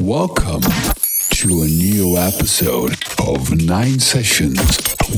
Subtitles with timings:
[0.00, 4.60] Welcome to a new episode of Nine Sessions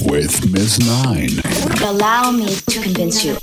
[0.07, 1.43] with Miss Nine.
[1.83, 3.37] Allow me to convince you.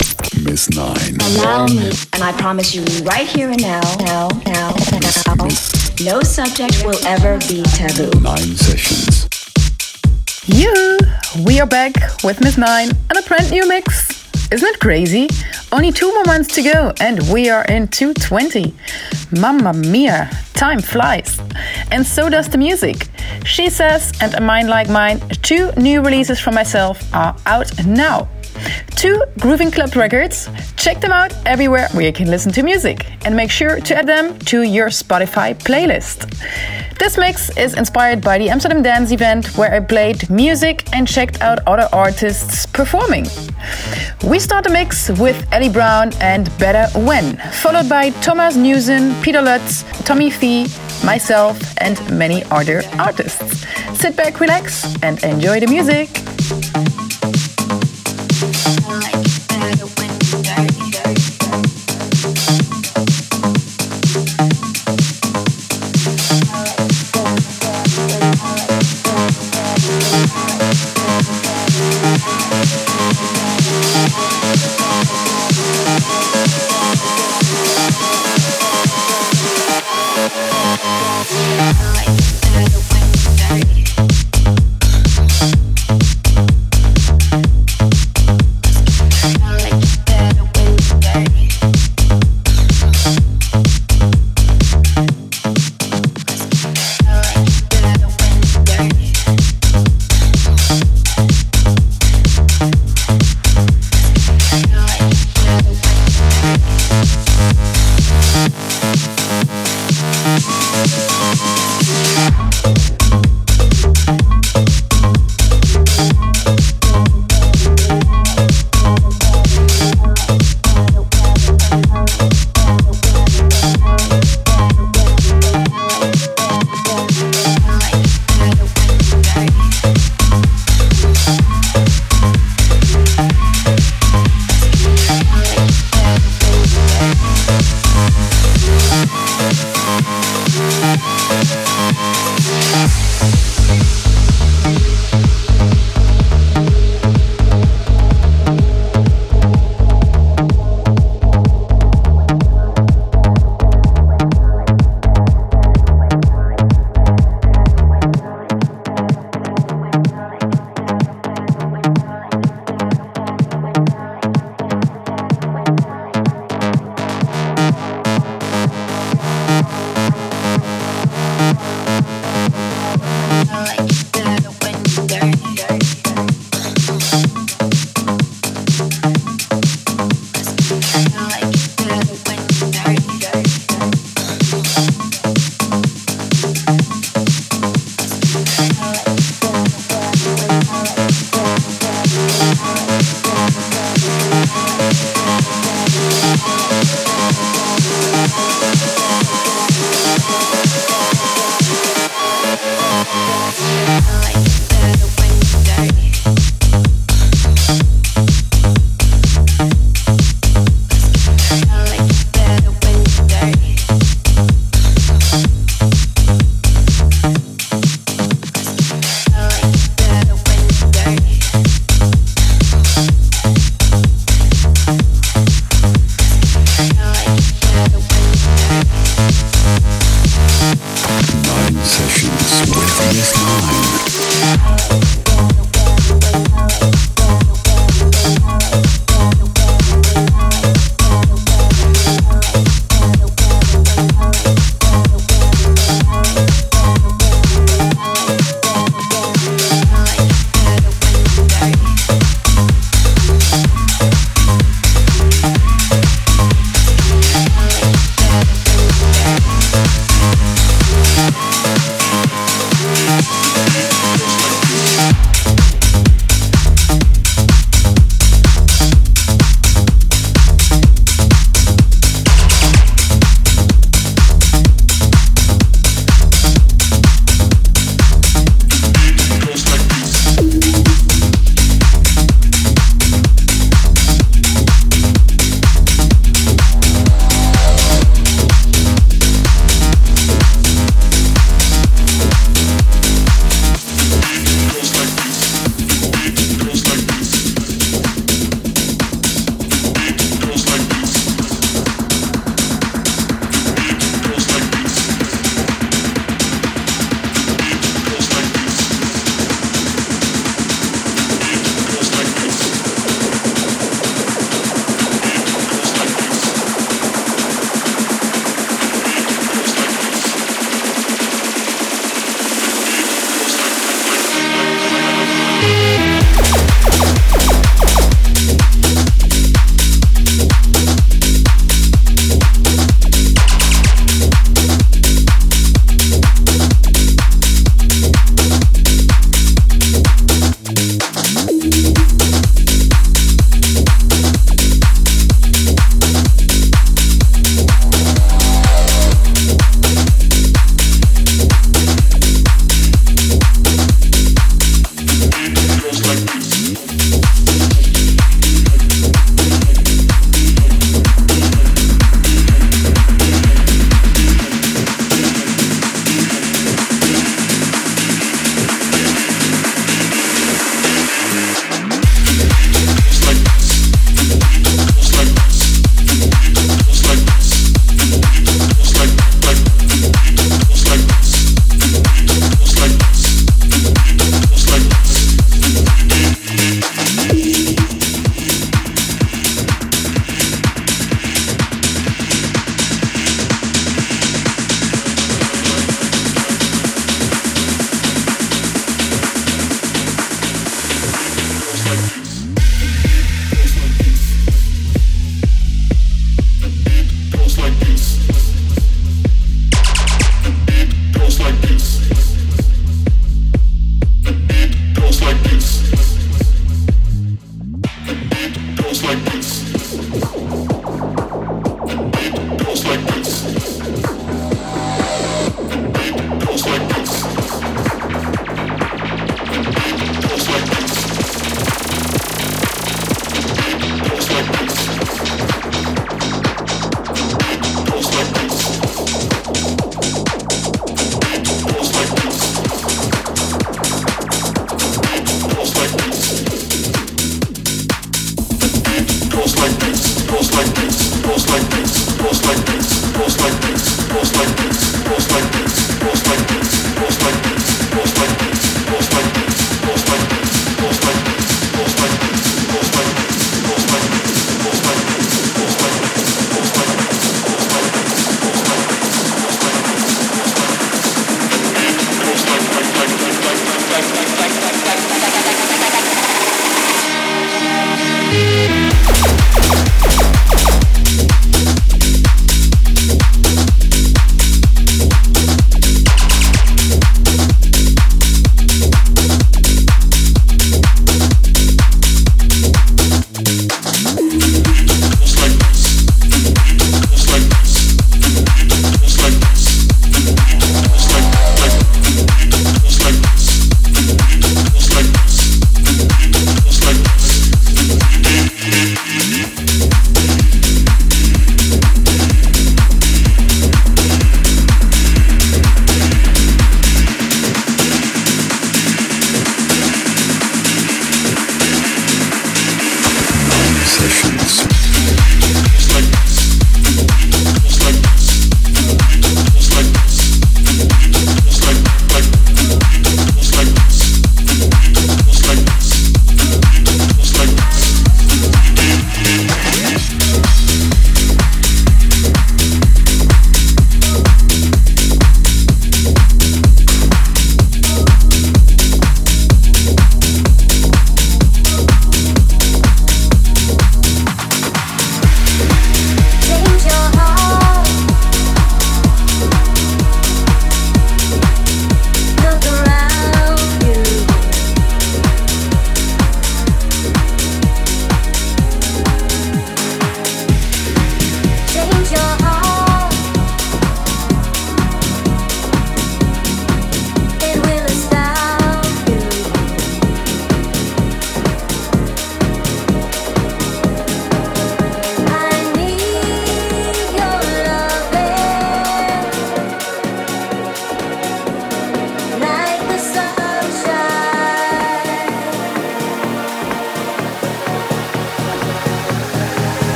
[0.43, 1.17] Miss Nine.
[1.21, 4.73] Allow me, and I promise you right here and now, now, now,
[5.27, 5.47] now,
[6.01, 8.17] no subject will ever be taboo.
[8.21, 9.27] Nine Sessions.
[10.47, 10.97] You,
[11.45, 14.25] we are back with Miss Nine and a brand new mix.
[14.51, 15.27] Isn't it crazy?
[15.75, 18.73] Only two more months to go, and we are in 220.
[19.37, 21.37] Mamma mia, time flies.
[21.91, 23.09] And so does the music.
[23.43, 28.29] She Says and A Mind Like Mine, two new releases from myself, are out now.
[28.95, 30.49] Two Grooving Club records.
[30.77, 34.07] Check them out everywhere where you can listen to music and make sure to add
[34.07, 36.31] them to your Spotify playlist.
[36.97, 41.41] This mix is inspired by the Amsterdam Dance event where I played music and checked
[41.41, 43.25] out other artists performing.
[44.23, 49.41] We start the mix with Ellie Brown and Better When, followed by Thomas Newson, Peter
[49.41, 50.67] Lutz, Tommy Fee,
[51.03, 53.65] myself, and many other artists.
[53.99, 56.94] Sit back, relax, and enjoy the music.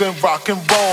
[0.00, 0.83] And rock and roll.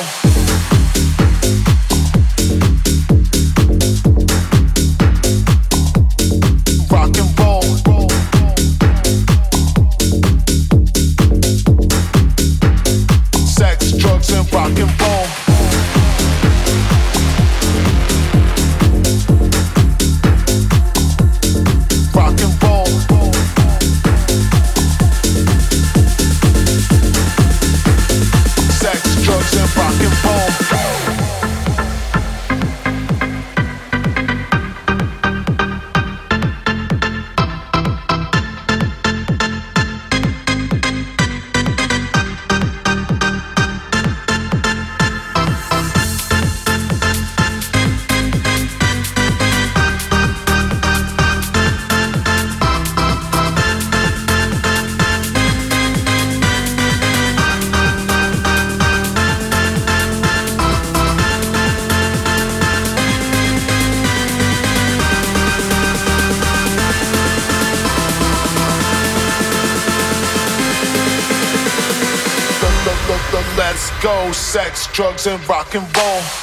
[75.01, 76.40] Drugs, and rock and roll.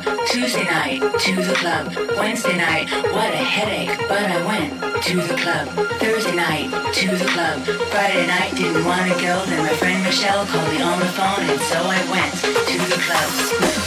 [0.00, 0.26] club.
[0.26, 1.94] Tuesday night, to the club.
[2.16, 5.68] Wednesday night, what a headache, but I went to the club.
[5.98, 7.60] Thursday night, to the club.
[7.90, 11.44] Friday night, didn't want to go, then my friend Michelle called me on the phone,
[11.44, 13.81] and so I went to the club.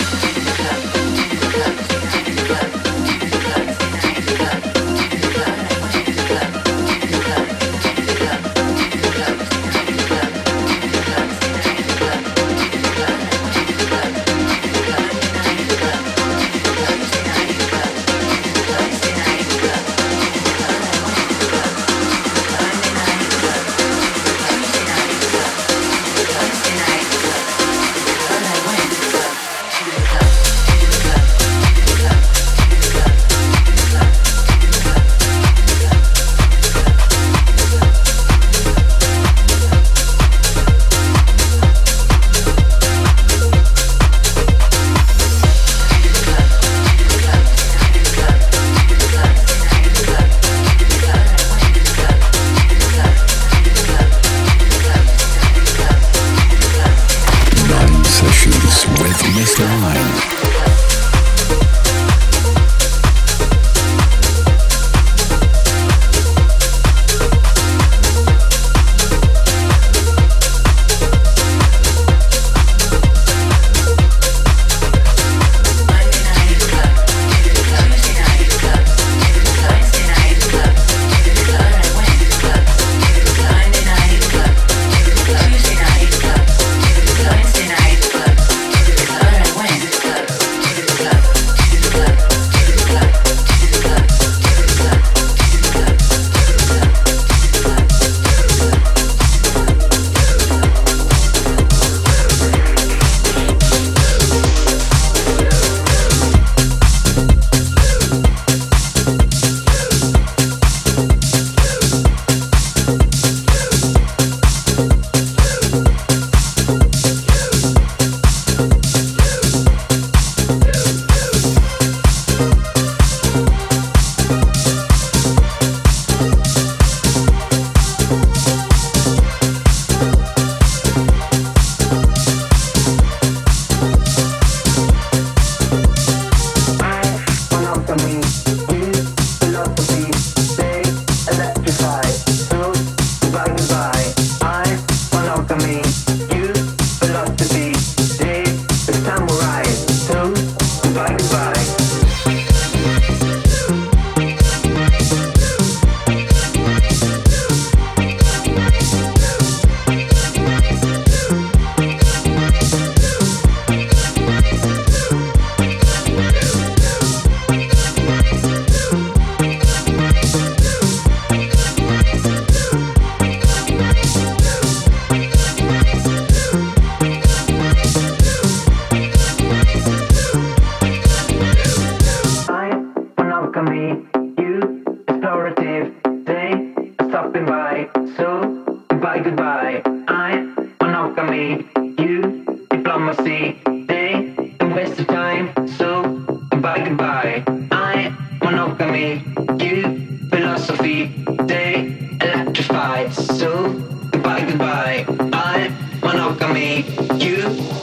[203.12, 203.74] So
[204.12, 205.06] goodbye, goodbye.
[205.34, 206.86] I'm monogamy,
[207.18, 207.41] you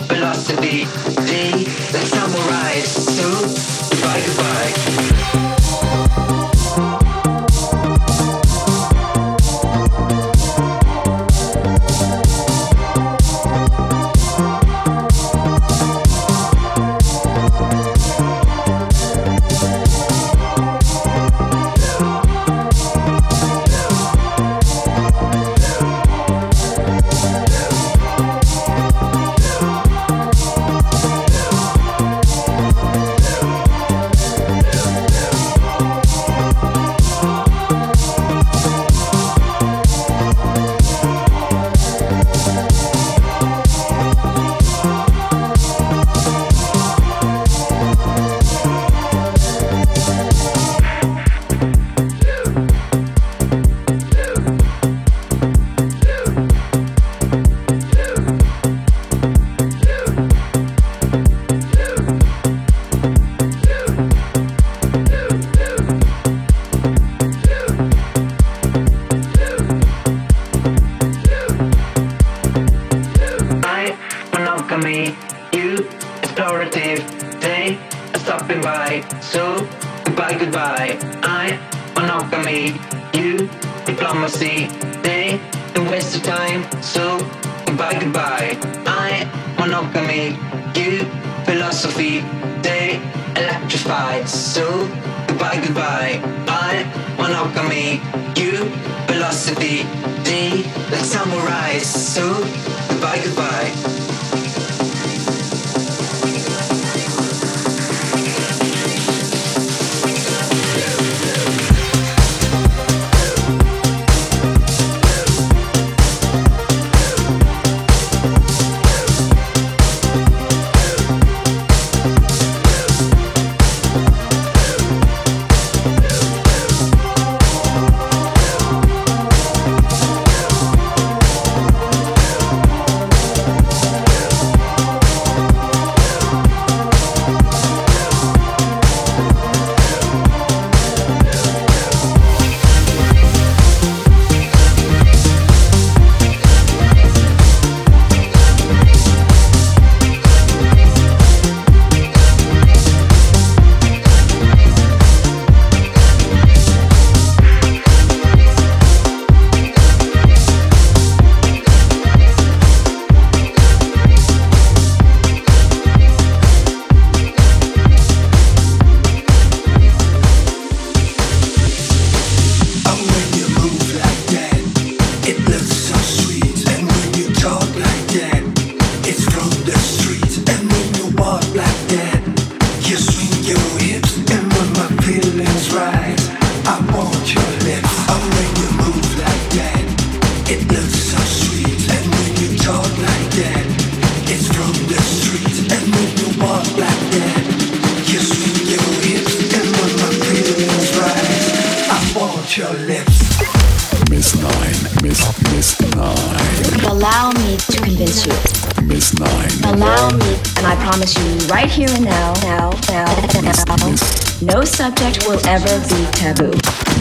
[0.09, 0.85] philosophy.
[1.27, 2.81] D, the samurai.
[2.81, 3.31] So
[3.91, 5.32] goodbye, goodbye.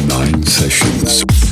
[0.08, 1.51] Nine Sessions.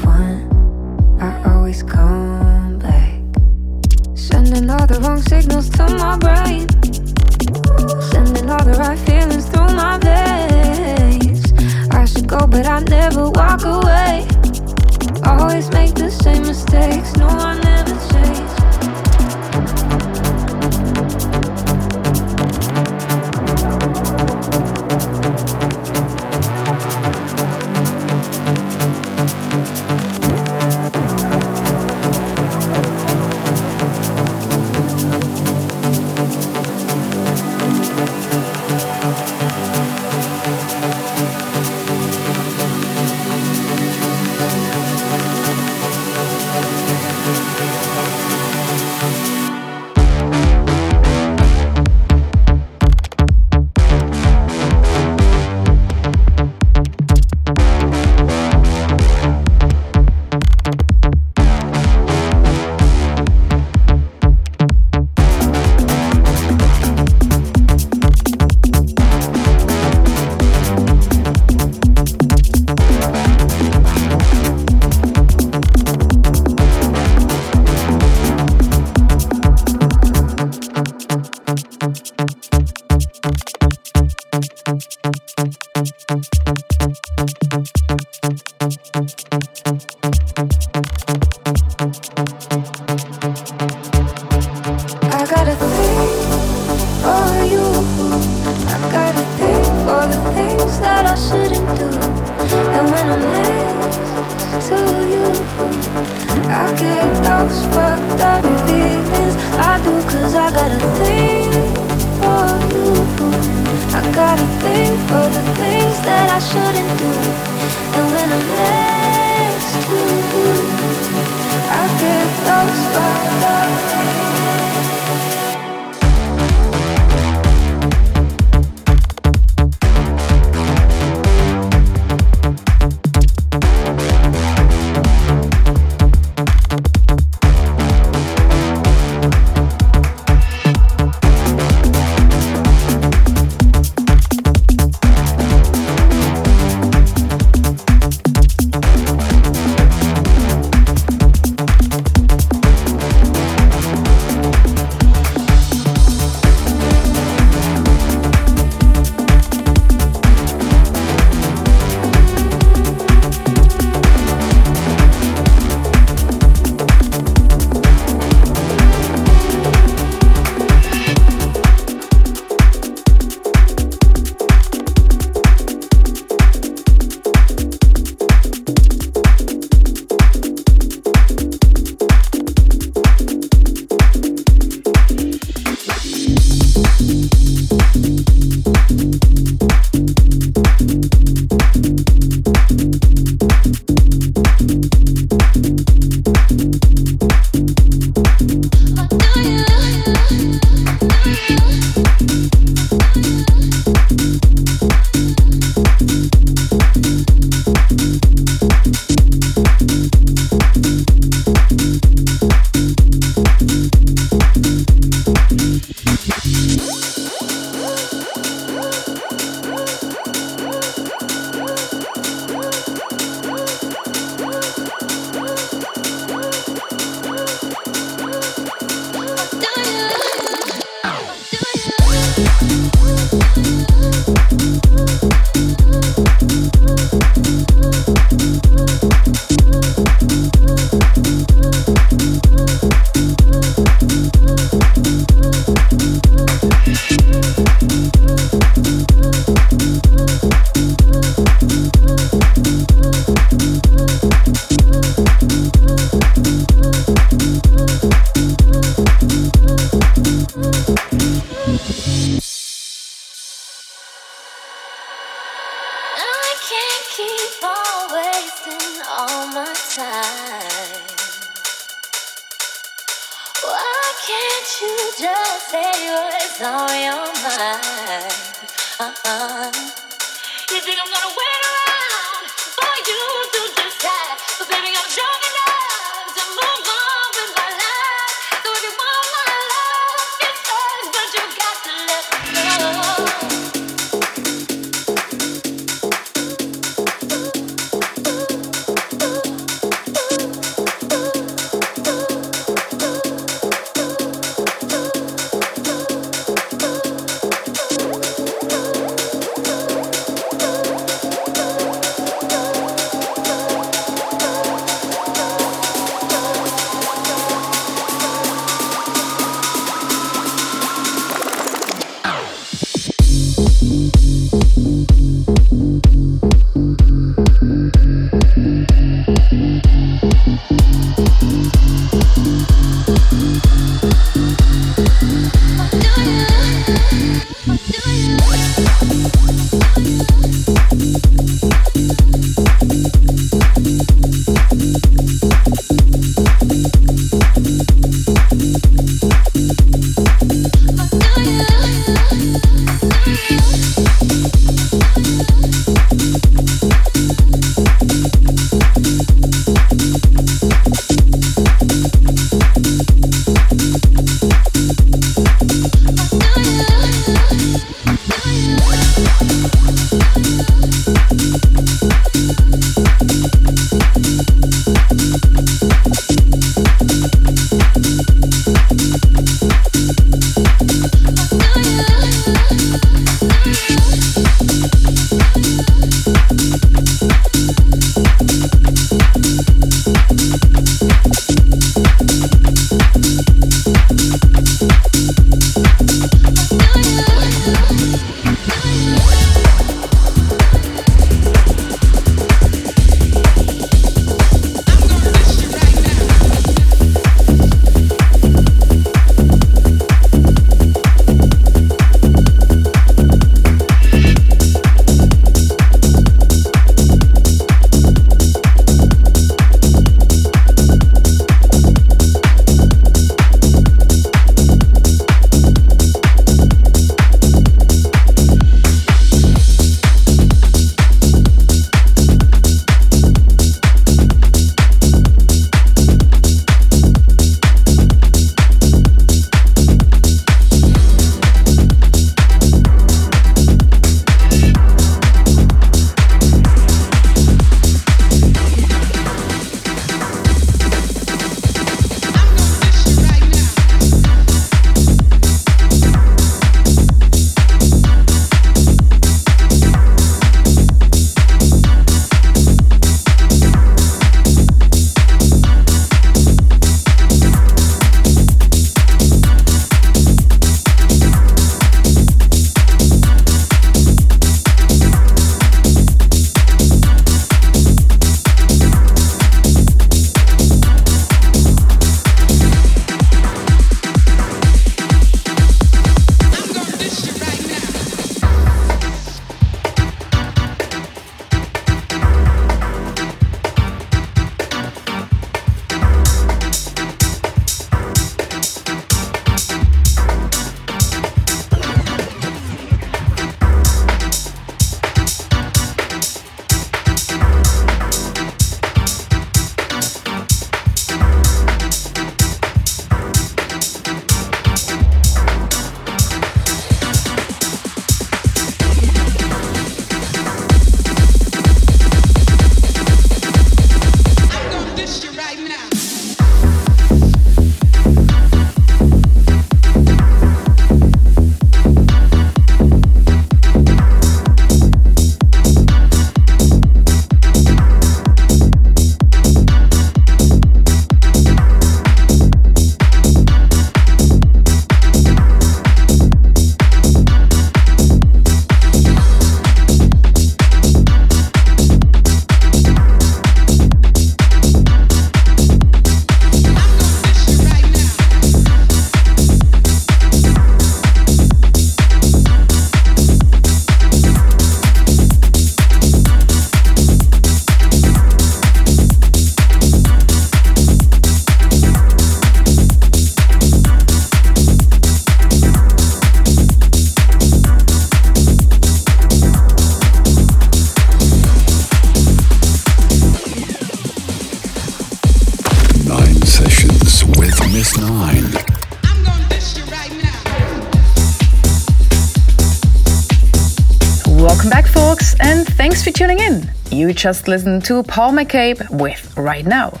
[596.18, 596.68] Tuning in.
[596.90, 600.00] You just listened to Paul McCabe with Right Now.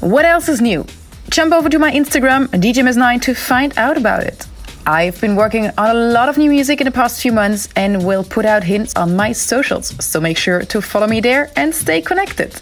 [0.00, 0.84] What else is new?
[1.30, 4.44] Jump over to my Instagram, DJMS9, to find out about it.
[4.88, 8.06] I've been working on a lot of new music in the past few months and
[8.06, 11.74] will put out hints on my socials, so make sure to follow me there and
[11.74, 12.54] stay connected.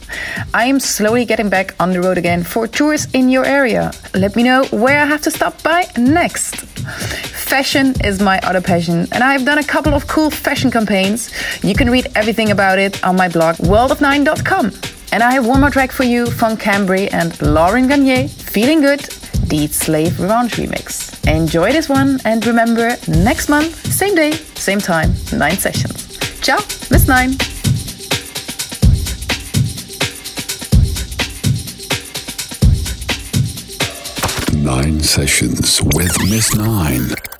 [0.54, 3.92] I am slowly getting back on the road again for tours in your area.
[4.14, 6.56] Let me know where I have to stop by next.
[6.56, 11.30] Fashion is my other passion, and I've done a couple of cool fashion campaigns.
[11.62, 14.72] You can read everything about it on my blog, worldof9.com.
[15.12, 19.02] And I have one more track for you from Cambry and Laurent Garnier, Feeling Good,
[19.48, 21.12] Deed Slave Revenge remix.
[21.28, 26.18] Enjoy this one and remember next month, same day, same time, 9 sessions.
[26.40, 26.58] Ciao,
[26.90, 27.36] Miss 9.
[34.62, 37.33] Nine sessions with Miss Nine.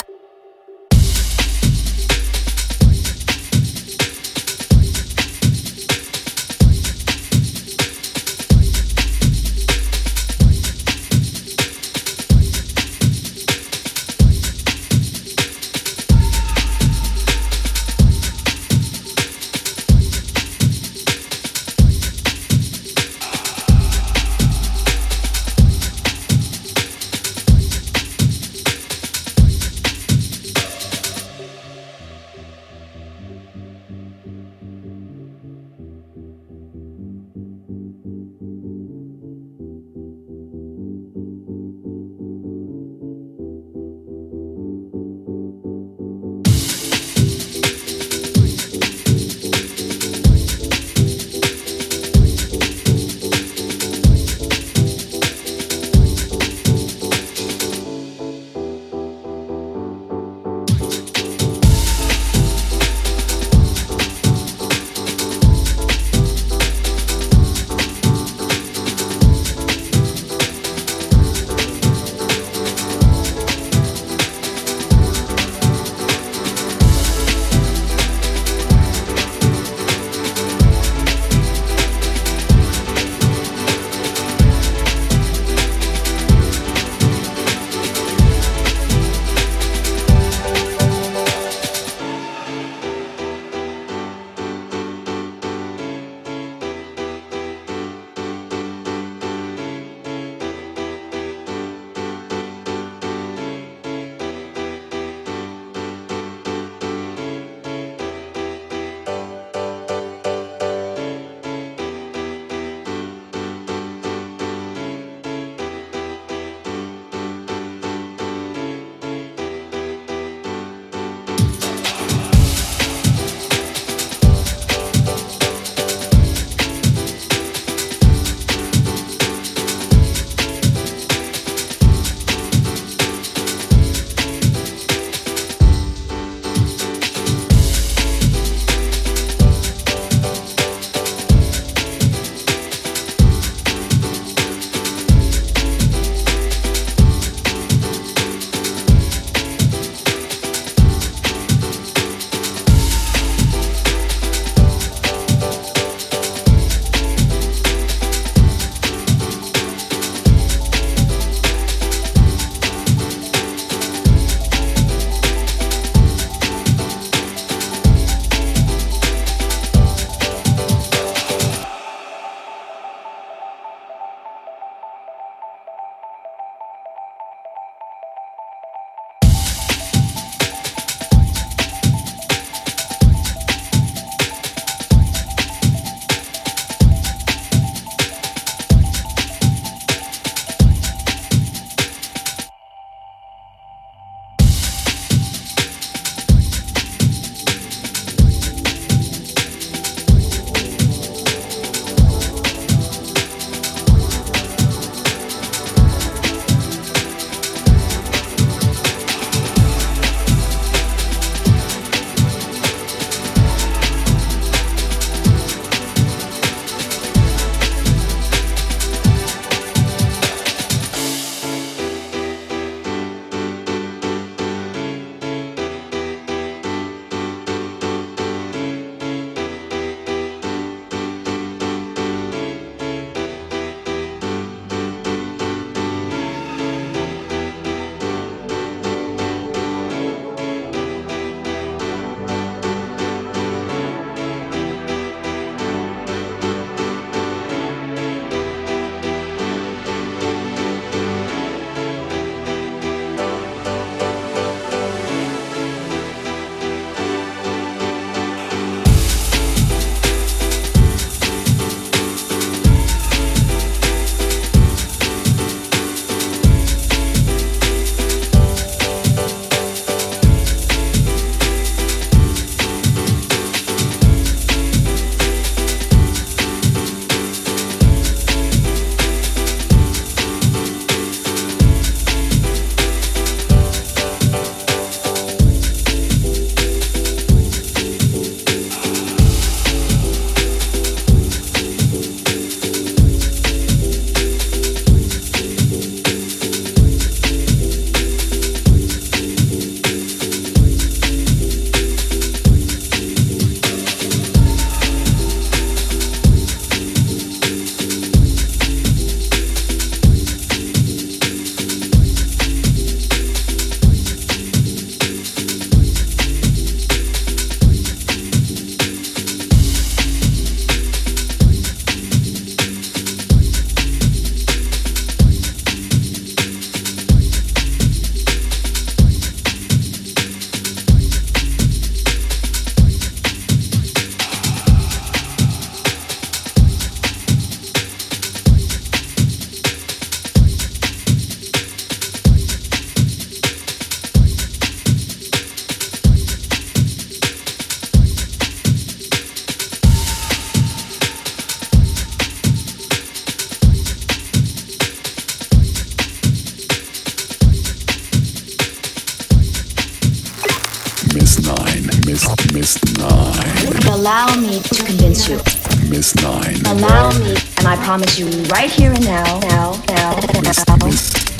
[367.94, 370.90] Promise you right here and now, now, now, now,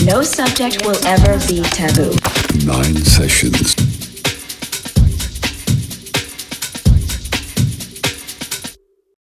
[0.05, 2.13] no subject will ever be taboo.